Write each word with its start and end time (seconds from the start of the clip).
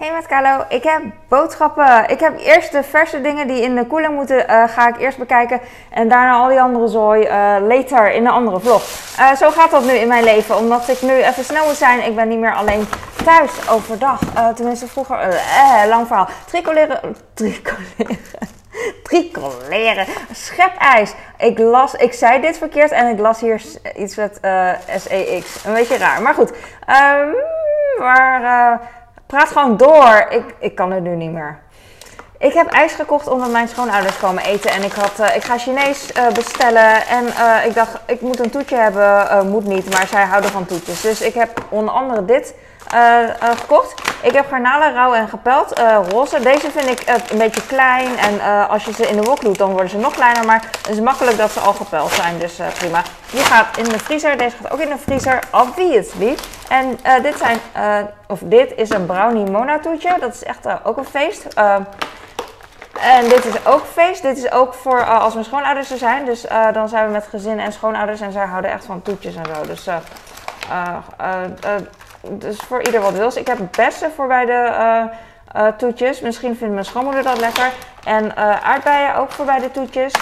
Hey 0.00 0.12
met 0.12 0.26
Carlo, 0.26 0.64
ik 0.68 0.82
heb 0.82 1.02
boodschappen. 1.28 2.08
Ik 2.08 2.20
heb 2.20 2.38
eerst 2.38 2.72
de 2.72 2.82
verse 2.82 3.20
dingen 3.20 3.46
die 3.46 3.62
in 3.62 3.74
de 3.74 3.86
koeling 3.86 4.14
moeten, 4.14 4.48
eh, 4.48 4.68
ga 4.68 4.88
ik 4.88 4.98
eerst 4.98 5.18
bekijken. 5.18 5.60
En 5.90 6.08
daarna 6.08 6.32
al 6.32 6.48
die 6.48 6.60
andere 6.60 6.88
zooi 6.88 7.22
uh, 7.22 7.56
later 7.60 8.12
in 8.12 8.26
een 8.26 8.32
andere 8.32 8.60
vlog. 8.60 8.82
Uh, 9.18 9.34
zo 9.34 9.50
gaat 9.50 9.70
dat 9.70 9.84
nu 9.84 9.92
in 9.92 10.08
mijn 10.08 10.24
leven, 10.24 10.56
omdat 10.56 10.88
ik 10.88 11.02
nu 11.02 11.12
even 11.12 11.44
snel 11.44 11.66
moet 11.66 11.76
zijn. 11.76 12.04
Ik 12.06 12.14
ben 12.14 12.28
niet 12.28 12.38
meer 12.38 12.54
alleen 12.54 12.86
thuis 13.24 13.68
overdag. 13.70 14.20
tenminste 14.54 14.86
vroeger, 14.86 15.40
lang 15.88 16.06
verhaal. 16.06 16.28
Tricoleren, 16.46 17.00
tricoleren. 17.34 18.18
Tricoleren, 19.02 20.06
schepijs. 20.32 21.14
Ik 21.38 21.58
las, 21.58 21.94
ik 21.94 22.12
zei 22.12 22.40
dit 22.40 22.58
verkeerd 22.58 22.90
en 22.90 23.08
ik 23.08 23.18
las 23.18 23.40
hier 23.40 23.62
iets 23.96 24.16
met 24.16 24.38
SEX. 24.96 25.64
Een 25.64 25.72
beetje 25.72 25.96
raar, 25.96 26.22
maar 26.22 26.34
goed. 26.34 26.50
Um, 26.50 27.34
maar 27.98 28.80
Praat 29.30 29.48
gewoon 29.48 29.76
door. 29.76 30.26
Ik, 30.28 30.54
ik 30.58 30.74
kan 30.74 30.92
het 30.92 31.02
nu 31.02 31.16
niet 31.16 31.32
meer. 31.32 31.58
Ik 32.38 32.52
heb 32.52 32.70
ijs 32.70 32.92
gekocht 32.92 33.28
omdat 33.28 33.50
mijn 33.50 33.68
schoonouders 33.68 34.18
komen 34.18 34.44
eten. 34.44 34.70
En 34.70 34.82
ik, 34.82 34.92
had, 34.92 35.20
uh, 35.20 35.36
ik 35.36 35.44
ga 35.44 35.58
Chinees 35.58 36.12
uh, 36.16 36.28
bestellen. 36.28 37.06
En 37.06 37.24
uh, 37.24 37.66
ik 37.66 37.74
dacht, 37.74 37.98
ik 38.06 38.20
moet 38.20 38.38
een 38.38 38.50
toetje 38.50 38.76
hebben. 38.76 39.48
moet 39.50 39.64
niet, 39.64 39.90
maar 39.90 40.06
zij 40.06 40.24
houden 40.24 40.50
van 40.50 40.66
toetjes. 40.66 41.00
Dus 41.00 41.20
ik 41.20 41.34
heb 41.34 41.64
onder 41.68 41.94
andere 41.94 42.24
dit 42.24 42.54
gekocht. 43.40 44.02
Ik 44.22 44.32
heb 44.32 44.48
garnalen 44.48 44.92
rauw 44.92 45.14
en 45.14 45.28
gepeld. 45.28 45.80
roze. 46.12 46.40
Deze 46.40 46.70
vind 46.70 46.88
ik 46.88 47.20
een 47.30 47.38
beetje 47.38 47.66
klein. 47.66 48.18
En 48.18 48.68
als 48.68 48.84
je 48.84 48.92
ze 48.92 49.08
in 49.08 49.16
de 49.16 49.22
wok 49.22 49.40
doet, 49.40 49.58
dan 49.58 49.70
worden 49.70 49.90
ze 49.90 49.98
nog 49.98 50.14
kleiner. 50.14 50.44
Maar 50.44 50.64
het 50.82 50.88
is 50.88 51.00
makkelijk 51.00 51.36
dat 51.36 51.50
ze 51.50 51.60
al 51.60 51.72
gepeld 51.72 52.12
zijn. 52.12 52.38
Dus 52.38 52.58
prima. 52.78 53.02
Die 53.30 53.44
gaat 53.44 53.76
in 53.76 53.84
de 53.84 53.98
vriezer. 53.98 54.38
Deze 54.38 54.56
gaat 54.62 54.72
ook 54.72 54.80
in 54.80 54.88
de 54.88 54.98
vriezer. 54.98 55.38
Obviously. 55.50 56.36
En 56.70 56.98
dit 57.22 57.38
zijn, 57.38 57.58
of 58.26 58.38
dit 58.42 58.72
is 58.76 58.90
een 58.90 59.06
brownie 59.06 59.50
mona 59.50 59.78
toetje. 59.78 60.16
Dat 60.20 60.34
is 60.34 60.44
echt 60.44 60.84
ook 60.84 60.96
een 60.96 61.04
feest. 61.04 61.46
En 63.00 63.28
dit 63.28 63.44
is 63.44 63.66
ook 63.66 63.84
feest. 63.92 64.22
Dit 64.22 64.36
is 64.38 64.52
ook 64.52 64.74
voor 64.74 65.04
als 65.04 65.32
mijn 65.32 65.44
schoonouders 65.44 65.90
er 65.90 65.98
zijn. 65.98 66.24
Dus 66.24 66.46
dan 66.72 66.88
zijn 66.88 67.06
we 67.06 67.12
met 67.12 67.26
gezin 67.26 67.60
en 67.60 67.72
schoonouders. 67.72 68.20
En 68.20 68.32
zij 68.32 68.44
houden 68.44 68.70
echt 68.70 68.84
van 68.84 69.02
toetjes 69.02 69.34
en 69.34 69.44
zo. 69.54 69.66
Dus, 69.66 69.88
dus 72.28 72.56
voor 72.56 72.82
ieder 72.82 73.00
wat 73.00 73.12
wil. 73.12 73.30
Ik 73.34 73.46
heb 73.46 73.58
bessen 73.76 74.12
voor 74.12 74.26
bij 74.26 74.46
de 74.46 75.08
toetjes. 75.76 76.20
Misschien 76.20 76.56
vindt 76.56 76.74
mijn 76.74 76.86
schoonmoeder 76.86 77.22
dat 77.22 77.40
lekker. 77.40 77.70
En 78.04 78.36
aardbeien 78.62 79.14
ook 79.14 79.30
voor 79.30 79.44
bij 79.44 79.58
de 79.58 79.70
toetjes. 79.70 80.12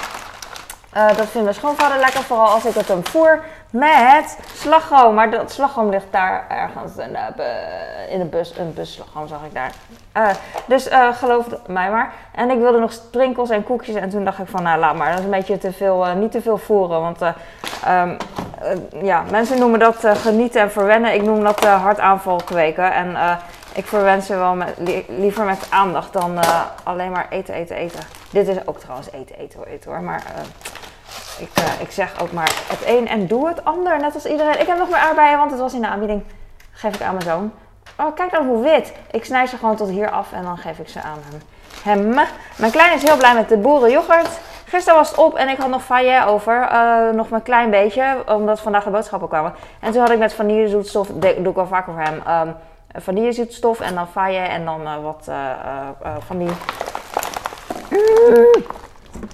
Dat 0.93 1.27
vindt 1.27 1.43
mijn 1.43 1.55
schoonvader 1.55 1.99
lekker. 1.99 2.23
Vooral 2.23 2.47
als 2.49 2.65
ik 2.65 2.75
het 2.75 2.89
hem 2.89 3.07
voer 3.07 3.45
met 3.71 4.39
slagroom. 4.55 5.15
Maar 5.15 5.31
dat 5.31 5.53
slagroom 5.53 5.91
ligt 5.91 6.07
daar 6.11 6.45
ergens 6.49 6.97
in 6.97 7.13
de, 7.13 7.45
in 8.09 8.19
de 8.19 8.25
bus. 8.25 8.59
Een 8.59 8.75
busslagroom 8.75 9.29
zag 9.29 9.41
ik 9.45 9.55
daar. 9.55 9.73
Uh, 10.17 10.29
dus 10.67 10.91
uh, 10.91 11.15
geloof 11.15 11.47
mij 11.67 11.91
maar. 11.91 12.13
En 12.35 12.51
ik 12.51 12.59
wilde 12.59 12.79
nog 12.79 12.93
sprinkels 12.93 13.51
en 13.51 13.65
koekjes. 13.65 13.95
En 13.95 14.11
toen 14.11 14.25
dacht 14.25 14.39
ik 14.39 14.49
van, 14.49 14.63
nou 14.63 14.79
laat 14.79 14.97
maar. 14.97 15.11
Dat 15.11 15.19
is 15.19 15.25
een 15.25 15.31
beetje 15.31 15.59
te 15.59 15.73
veel, 15.73 16.05
niet 16.05 16.33
te 16.33 16.43
veel 16.43 16.59
voeren. 16.59 17.01
Want 17.01 17.21
um, 17.23 18.17
ja, 19.03 19.23
mensen 19.31 19.59
noemen 19.59 19.79
dat 19.79 20.07
genieten 20.07 20.61
en 20.61 20.71
verwennen. 20.71 21.15
Ik 21.15 21.23
noem 21.23 21.43
dat 21.43 21.65
hartaanval 21.65 22.41
kweken. 22.45 22.93
En 22.93 23.17
ik 23.73 23.87
verwen 23.87 24.23
ze 24.23 24.37
wel 24.37 24.55
met, 24.55 24.75
li 24.79 25.05
liever 25.09 25.45
met 25.45 25.67
aandacht 25.71 26.13
dan 26.13 26.39
alleen 26.85 27.11
maar 27.11 27.27
eten, 27.31 27.55
eten, 27.55 27.77
eten. 27.77 28.01
Dit 28.31 28.49
is 28.49 28.67
ook 28.67 28.79
trouwens 28.79 29.13
eten, 29.13 29.37
eten, 29.37 29.67
eten 29.67 29.91
hoor. 29.91 30.03
Maar 30.03 30.23
ik, 31.39 31.51
uh, 31.59 31.81
ik 31.81 31.91
zeg 31.91 32.21
ook 32.21 32.33
maar 32.33 32.53
het 32.69 32.87
een 32.87 33.09
en 33.09 33.27
doe 33.27 33.49
het 33.49 33.65
ander. 33.65 34.01
Net 34.01 34.15
als 34.15 34.27
iedereen. 34.27 34.61
Ik 34.61 34.67
heb 34.67 34.79
nog 34.79 34.89
meer 34.89 34.99
aardbeien, 34.99 35.39
want 35.39 35.51
het 35.51 35.61
was 35.61 35.75
in 35.75 35.81
de 35.81 35.87
aanbieding. 35.89 36.23
Geef 36.73 36.95
ik 36.95 37.03
aan 37.03 37.15
mijn 37.15 37.25
zoon. 37.25 37.53
Oh, 37.97 38.15
kijk 38.15 38.31
dan 38.31 38.47
hoe 38.47 38.63
wit. 38.63 38.93
Ik 39.11 39.25
snij 39.25 39.47
ze 39.47 39.57
gewoon 39.57 39.77
tot 39.77 39.89
hier 39.89 40.11
af 40.11 40.33
en 40.33 40.43
dan 40.43 40.59
geef 40.59 40.79
ik 40.79 40.89
ze 40.89 41.03
aan 41.03 41.19
hem. 41.31 41.41
hem. 41.83 42.27
Mijn 42.57 42.73
klein 42.73 42.95
is 42.95 43.03
heel 43.03 43.17
blij 43.17 43.35
met 43.35 43.49
de 43.49 43.57
boerenyoghurt. 43.57 44.39
Gisteren 44.65 44.99
was 44.99 45.09
het 45.09 45.19
op 45.19 45.35
en 45.35 45.49
ik 45.49 45.59
had 45.59 45.69
nog 45.69 45.85
faillet 45.85 46.27
over. 46.27 46.69
Uh, 46.73 47.11
nog 47.11 47.31
een 47.31 47.43
klein 47.43 47.71
beetje, 47.71 48.25
omdat 48.27 48.61
vandaag 48.61 48.85
de 48.85 48.91
boodschappen 48.91 49.29
kwamen. 49.29 49.55
En 49.81 49.93
toen 49.93 50.01
had 50.01 50.11
ik 50.11 50.19
met 50.19 50.35
vanillezoetstof, 50.35 51.07
doe 51.07 51.31
ik 51.31 51.55
wel 51.55 51.67
vaker 51.67 51.93
voor 51.93 52.03
hem, 52.03 52.49
um, 52.49 52.55
vanillezoetstof 53.03 53.81
en 53.81 53.95
dan 53.95 54.09
faillet 54.09 54.49
en 54.49 54.65
dan 54.65 54.81
uh, 54.81 55.03
wat 55.03 55.27
uh, 55.29 55.37
van 56.19 56.39
die... 56.39 56.49
Mm. 57.91 58.65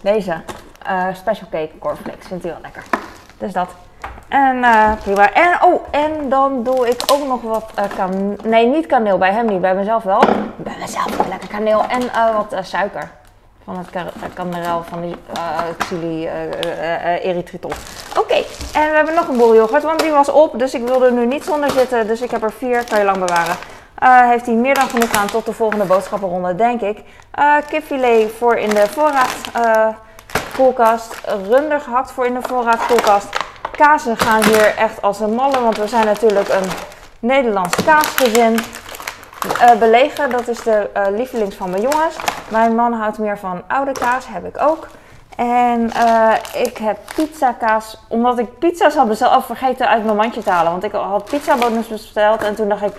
Deze. 0.03 0.43
Uh, 0.89 1.07
special 1.15 1.49
cake 1.51 1.71
cornflakes. 1.79 2.27
Vindt 2.27 2.43
hij 2.43 2.53
wel 2.53 2.63
lekker. 2.63 2.83
Dus 3.39 3.53
dat. 3.53 3.69
En 4.29 4.57
uh, 4.57 4.93
prima. 5.03 5.33
En, 5.33 5.63
oh, 5.63 5.83
en 5.91 6.29
dan 6.29 6.63
doe 6.63 6.89
ik 6.89 7.03
ook 7.13 7.27
nog 7.27 7.43
wat 7.43 7.71
uh, 7.79 7.85
kan 7.97 8.37
Nee, 8.43 8.67
niet 8.67 8.87
kaneel. 8.87 9.19
Bij 9.19 9.33
hem 9.33 9.47
niet. 9.47 9.61
Bij 9.61 9.75
mezelf 9.75 10.03
wel. 10.03 10.23
Bij 10.57 10.77
mezelf 10.81 11.17
wel 11.17 11.27
lekker 11.29 11.49
kaneel. 11.49 11.85
En 11.89 12.01
wat 12.35 12.57
suiker. 12.67 13.11
Van 13.65 13.77
het 13.77 14.35
kanderel 14.35 14.83
van 14.83 15.01
die 15.03 15.17
chili 15.79 16.29
erythritol. 17.23 17.71
Oké. 18.19 18.35
En 18.75 18.91
we 18.91 18.97
hebben 18.97 19.15
nog 19.15 19.29
een 19.29 19.37
bol 19.37 19.55
yoghurt. 19.55 19.83
Want 19.83 20.01
die 20.01 20.11
was 20.11 20.29
op. 20.29 20.59
Dus 20.59 20.75
ik 20.75 20.87
wilde 20.87 21.07
er 21.07 21.13
nu 21.13 21.27
niet 21.27 21.45
zonder 21.45 21.71
zitten. 21.71 22.07
Dus 22.07 22.21
ik 22.21 22.31
heb 22.31 22.43
er 22.43 22.53
vier. 22.53 22.85
Kan 22.89 22.99
je 22.99 23.05
lang 23.05 23.19
bewaren. 23.19 23.57
heeft 24.29 24.47
hij 24.47 24.55
meer 24.55 24.75
dan 24.75 24.89
genoeg 24.89 25.13
aan 25.13 25.27
tot 25.27 25.47
de 25.47 25.53
volgende 25.53 25.85
boodschappenronde, 25.85 26.55
denk 26.55 26.81
ik. 26.81 27.03
kipfilet 27.69 28.33
voor 28.39 28.57
in 28.57 28.69
de 28.69 28.87
voorraad 28.87 29.33
koelkast. 30.57 31.21
Runder 31.49 31.81
gehakt 31.81 32.11
voor 32.11 32.27
in 32.27 32.35
de 32.35 32.49
voorraad 32.49 32.87
koelkast. 32.87 33.29
Kazen 33.77 34.17
gaan 34.17 34.43
hier 34.43 34.77
echt 34.77 35.03
als 35.03 35.21
een 35.21 35.35
malle, 35.35 35.61
want 35.61 35.77
we 35.77 35.87
zijn 35.87 36.07
natuurlijk 36.07 36.49
een 36.49 36.69
Nederlands 37.19 37.85
kaasgezin. 37.85 38.59
Uh, 39.63 39.73
belegen, 39.79 40.31
dat 40.31 40.49
is 40.49 40.63
de 40.63 40.91
uh, 40.97 41.03
lievelings 41.11 41.57
van 41.57 41.71
mijn 41.71 41.83
jongens. 41.83 42.17
Mijn 42.49 42.75
man 42.75 42.93
houdt 42.93 43.19
meer 43.19 43.39
van 43.39 43.63
oude 43.69 43.93
kaas, 43.93 44.27
heb 44.29 44.45
ik 44.45 44.61
ook. 44.63 44.87
En 45.37 45.91
uh, 45.97 46.33
ik 46.53 46.77
heb 46.77 46.99
kaas, 47.59 48.05
omdat 48.09 48.39
ik 48.39 48.59
pizza's 48.59 48.95
had 48.95 49.09
besteld, 49.09 49.37
oh, 49.37 49.43
vergeten 49.43 49.89
uit 49.89 50.05
mijn 50.05 50.17
mandje 50.17 50.43
te 50.43 50.51
halen. 50.51 50.71
Want 50.71 50.85
ik 50.85 50.93
had 50.93 51.25
pizzabonus 51.25 51.89
besteld 51.89 52.43
en 52.43 52.55
toen 52.55 52.69
dacht 52.69 52.83
ik, 52.83 52.95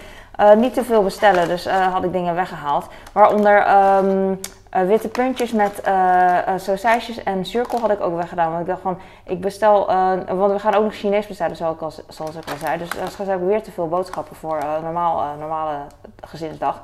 niet 0.56 0.74
te 0.74 0.84
veel 0.84 1.04
bestellen. 1.04 1.48
Dus 1.48 1.68
had 1.68 2.04
ik 2.04 2.12
dingen 2.12 2.36
weggehaald. 2.36 2.86
Waaronder 3.12 3.68
um, 3.98 4.40
uh, 4.76 4.88
witte 4.88 5.08
puntjes 5.08 5.52
met 5.52 5.82
uh, 5.88 7.28
en 7.28 7.46
cirkel 7.46 7.80
had 7.80 7.92
ik 7.92 8.02
ook 8.02 8.16
weggedaan. 8.16 8.50
Want 8.50 8.62
ik 8.62 8.68
dacht 8.68 8.82
van, 8.82 9.00
ik 9.26 9.42
bestel, 9.42 9.86
want 10.28 10.52
we 10.52 10.60
gaan 10.60 10.76
ook 10.76 10.84
nog 10.84 10.96
Chinees 10.96 11.28
bestellen, 11.28 11.56
zoals 11.56 11.76
ik 11.76 11.82
al, 11.82 11.92
zoals 12.08 12.36
ik 12.36 12.50
al 12.52 12.58
zei. 12.58 12.78
Dus 12.78 12.90
dat 13.18 13.28
heb 13.28 13.40
ik 13.42 13.48
weer 13.48 13.64
te 13.64 13.72
veel 13.72 13.88
boodschappen 13.88 14.36
voor 14.36 14.60
normaal, 14.82 15.24
normale 15.40 15.74
gezinsdag. 16.22 16.82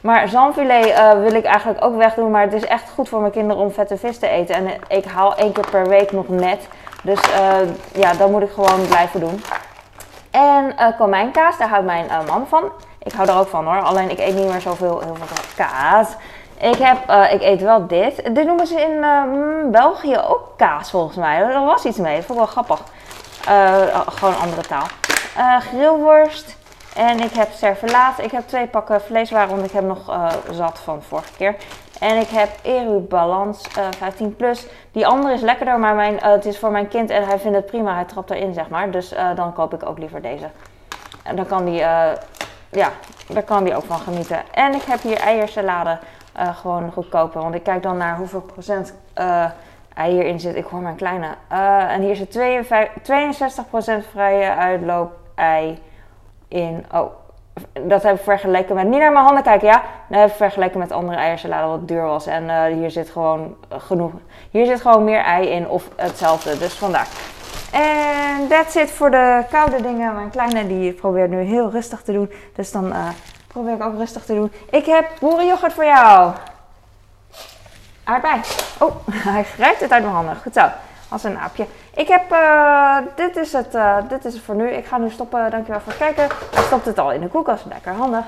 Maar 0.00 0.28
zalmfilet 0.28 1.18
wil 1.18 1.34
ik 1.34 1.44
eigenlijk 1.44 1.84
ook 1.84 1.96
wegdoen, 1.96 2.30
maar 2.30 2.42
het 2.42 2.52
is 2.52 2.64
echt 2.64 2.90
goed 2.90 3.08
voor 3.08 3.20
mijn 3.20 3.32
kinderen 3.32 3.62
om 3.62 3.70
vette 3.70 3.96
vis 3.96 4.18
te 4.18 4.28
eten. 4.28 4.54
En 4.54 4.66
ik 4.88 5.04
haal 5.04 5.36
één 5.36 5.52
keer 5.52 5.70
per 5.70 5.88
week 5.88 6.12
nog 6.12 6.28
net. 6.28 6.68
Dus 7.02 7.20
ja, 7.92 8.12
dat 8.12 8.30
moet 8.30 8.42
ik 8.42 8.50
gewoon 8.50 8.86
blijven 8.86 9.20
doen. 9.20 9.42
En 10.30 10.74
komijnkaas, 10.98 11.58
daar 11.58 11.68
houdt 11.68 11.86
mijn 11.86 12.06
man 12.26 12.46
van. 12.46 12.64
Ik 12.98 13.12
hou 13.12 13.28
er 13.28 13.38
ook 13.38 13.48
van 13.48 13.64
hoor, 13.64 13.80
alleen 13.80 14.10
ik 14.10 14.18
eet 14.18 14.34
niet 14.34 14.50
meer 14.50 14.60
zoveel 14.60 15.00
heel 15.00 15.16
veel 15.16 15.66
kaas. 15.66 16.08
Ik, 16.62 16.76
heb, 16.76 17.10
uh, 17.10 17.32
ik 17.32 17.42
eet 17.42 17.60
wel 17.60 17.86
dit. 17.86 18.34
Dit 18.34 18.46
noemen 18.46 18.66
ze 18.66 18.80
in 18.80 18.92
uh, 18.92 19.70
België 19.70 20.18
ook 20.18 20.48
kaas 20.56 20.90
volgens 20.90 21.16
mij. 21.16 21.38
Er 21.38 21.64
was 21.64 21.84
iets 21.84 21.98
mee. 21.98 22.16
Dat 22.16 22.24
vond 22.24 22.38
ik 22.38 22.44
wel 22.44 22.64
grappig. 22.64 22.82
Uh, 23.48 24.00
gewoon 24.06 24.36
andere 24.36 24.62
taal. 24.62 24.86
grillworst. 25.60 26.56
En 26.94 27.20
ik 27.20 27.32
heb 27.32 27.48
servelaat. 27.52 28.18
Ik 28.18 28.30
heb 28.30 28.48
twee 28.48 28.66
pakken 28.66 29.00
vleeswaren, 29.00 29.48
want 29.48 29.64
ik 29.64 29.72
heb 29.72 29.84
nog 29.84 30.30
zat 30.50 30.78
van 30.78 31.02
vorige 31.02 31.32
keer. 31.36 31.54
En 32.00 32.16
ik 32.16 32.28
heb 32.28 32.48
Eru 32.62 32.98
Balans 32.98 33.62
15 33.98 34.36
plus. 34.36 34.66
Die 34.92 35.06
andere 35.06 35.34
is 35.34 35.40
lekkerder, 35.40 35.78
maar 35.78 35.94
mijn, 35.94 36.18
het 36.18 36.44
is 36.44 36.58
voor 36.58 36.70
mijn 36.70 36.88
kind 36.88 37.10
en 37.10 37.24
hij 37.24 37.38
vindt 37.38 37.56
het 37.56 37.66
prima. 37.66 37.94
Hij 37.94 38.04
trapt 38.04 38.30
erin, 38.30 38.54
zeg 38.54 38.68
maar. 38.68 38.90
Dus 38.90 39.14
dan 39.34 39.52
koop 39.52 39.74
ik 39.74 39.86
ook 39.86 39.98
liever 39.98 40.22
deze. 40.22 40.50
En 41.22 41.36
dan 41.36 41.46
kan 41.46 41.64
die, 41.64 41.78
ja, 42.70 42.90
daar 43.28 43.42
kan 43.42 43.64
die 43.64 43.76
ook 43.76 43.84
van 43.84 43.98
genieten. 43.98 44.42
En 44.54 44.74
ik 44.74 44.82
heb 44.82 45.02
hier 45.02 45.18
eiersalade. 45.18 45.98
Uh, 46.36 46.56
gewoon 46.56 46.92
goedkoper. 46.92 47.40
Want 47.40 47.54
ik 47.54 47.62
kijk 47.62 47.82
dan 47.82 47.96
naar 47.96 48.16
hoeveel 48.16 48.40
procent 48.40 48.94
ei 49.94 50.12
hierin 50.12 50.40
zit. 50.40 50.56
Ik 50.56 50.64
hoor 50.64 50.80
mijn 50.80 50.96
kleine. 50.96 51.26
Uh, 51.52 51.92
en 51.92 52.02
hier 52.02 52.16
zit 52.16 52.30
52, 52.30 54.02
62% 54.02 54.08
vrije 54.10 54.54
uitloop 54.54 55.12
ei 55.34 55.78
in. 56.48 56.84
Oh, 56.94 57.10
dat 57.82 58.02
heb 58.02 58.14
ik 58.14 58.22
vergeleken 58.22 58.74
met. 58.74 58.86
Niet 58.86 58.98
naar 58.98 59.12
mijn 59.12 59.24
handen 59.24 59.42
kijken, 59.42 59.68
ja. 59.68 59.82
Dat 60.08 60.20
heb 60.20 60.28
ik 60.28 60.36
vergeleken 60.36 60.78
met 60.78 60.92
andere 60.92 61.18
eiersalade 61.18 61.66
wat 61.66 61.88
duur 61.88 62.02
was. 62.02 62.26
En 62.26 62.72
hier 62.72 62.90
zit 62.90 63.10
gewoon 63.10 63.56
genoeg. 63.68 64.12
Hier 64.50 64.66
zit 64.66 64.80
gewoon 64.80 65.04
meer 65.04 65.20
ei 65.20 65.48
in 65.48 65.68
of 65.68 65.88
hetzelfde. 65.96 66.58
Dus 66.58 66.74
vandaar. 66.74 67.08
En 67.72 68.48
that's 68.48 68.74
it 68.74 68.90
voor 68.90 69.10
de 69.10 69.42
koude 69.50 69.82
dingen. 69.82 70.14
Mijn 70.14 70.30
kleine 70.30 70.66
die 70.66 70.92
probeert 70.92 71.30
nu 71.30 71.40
heel 71.40 71.70
rustig 71.70 72.02
te 72.02 72.12
doen. 72.12 72.30
Dus 72.54 72.72
dan 72.72 72.92
Probeer 73.52 73.74
ik 73.74 73.82
ook 73.82 73.96
rustig 73.96 74.24
te 74.24 74.34
doen. 74.34 74.52
Ik 74.70 74.86
heb 74.86 75.10
boerenyoghurt 75.20 75.72
voor 75.72 75.84
jou. 75.84 76.32
Aardbei. 78.04 78.40
Oh, 78.78 78.96
hij 79.32 79.44
grijpt 79.44 79.80
het 79.80 79.92
uit 79.92 80.02
mijn 80.02 80.14
handen. 80.14 80.36
Goed 80.36 80.54
zo. 80.54 80.68
Als 81.08 81.24
een 81.24 81.38
aapje. 81.38 81.66
Ik 81.94 82.08
heb, 82.08 82.32
uh, 82.32 82.96
dit, 83.14 83.36
is 83.36 83.52
het, 83.52 83.74
uh, 83.74 83.96
dit 84.08 84.24
is 84.24 84.34
het 84.34 84.42
voor 84.42 84.54
nu. 84.54 84.70
Ik 84.70 84.86
ga 84.86 84.98
nu 84.98 85.10
stoppen. 85.10 85.50
Dankjewel 85.50 85.80
voor 85.80 85.92
het 85.92 86.00
kijken. 86.00 86.24
Ik 86.24 86.64
stopt 86.66 86.84
het 86.84 86.98
al 86.98 87.12
in 87.12 87.20
de 87.20 87.28
koelkast. 87.28 87.64
Lekker 87.64 87.92
handig. 87.92 88.24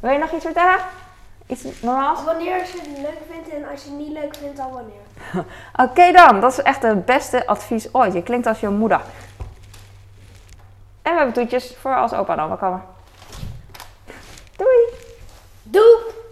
Wil 0.00 0.10
je 0.10 0.18
nog 0.18 0.32
iets 0.32 0.44
vertellen? 0.44 0.78
Iets 1.46 1.64
normaals? 1.82 2.24
Wanneer 2.24 2.56
je 2.56 2.62
het 2.62 2.98
leuk 3.02 3.18
vindt 3.30 3.48
en 3.48 3.70
als 3.70 3.82
je 3.82 3.88
het 3.88 3.98
niet 3.98 4.12
leuk 4.12 4.36
vindt, 4.36 4.56
dan 4.56 4.70
wanneer. 4.72 5.44
Oké 5.86 6.12
dan, 6.12 6.40
dat 6.40 6.52
is 6.52 6.62
echt 6.62 6.82
het 6.82 7.04
beste 7.04 7.46
advies 7.46 7.94
ooit. 7.94 8.12
Je 8.12 8.22
klinkt 8.22 8.46
als 8.46 8.60
je 8.60 8.68
moeder. 8.68 9.00
En 11.02 11.12
we 11.12 11.16
hebben 11.16 11.32
toetjes 11.32 11.76
voor 11.80 11.96
als 11.96 12.12
opa 12.12 12.34
dan 12.34 12.48
wel 12.48 12.56
komen. 12.56 12.95
Doei! 14.58 14.86
Doei! 15.66 16.25